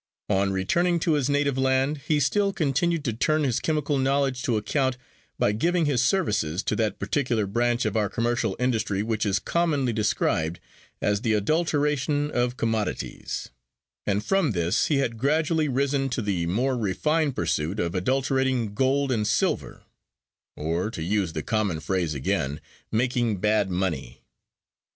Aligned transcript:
On 0.29 0.51
returning 0.51 0.99
to 1.01 1.11
his 1.13 1.29
native 1.29 1.59
land, 1.59 1.97
he 2.07 2.19
still 2.19 2.51
continued 2.53 3.05
to 3.05 3.13
turn 3.13 3.43
his 3.43 3.59
chemical 3.59 3.99
knowledge 3.99 4.41
to 4.41 4.57
account, 4.57 4.97
by 5.37 5.51
giving 5.51 5.85
his 5.85 6.03
services 6.03 6.63
to 6.63 6.75
that 6.77 6.97
particular 6.97 7.45
branch 7.45 7.85
of 7.85 7.95
our 7.95 8.09
commercial 8.09 8.55
industry 8.57 9.03
which 9.03 9.27
is 9.27 9.37
commonly 9.37 9.93
described 9.93 10.59
as 11.03 11.21
the 11.21 11.33
adulteration 11.33 12.31
of 12.31 12.57
commodities; 12.57 13.51
and 14.07 14.25
from 14.25 14.53
this 14.53 14.87
he 14.87 14.97
had 14.97 15.19
gradually 15.19 15.67
risen 15.67 16.09
to 16.09 16.23
the 16.23 16.47
more 16.47 16.75
refined 16.75 17.35
pursuit 17.35 17.79
of 17.79 17.93
adulterating 17.93 18.73
gold 18.73 19.11
and 19.11 19.27
silver 19.27 19.83
or, 20.57 20.89
to 20.89 21.03
use 21.03 21.33
the 21.33 21.43
common 21.43 21.79
phrase 21.79 22.15
again, 22.15 22.59
making 22.91 23.37
bad 23.39 23.69
money. 23.69 24.23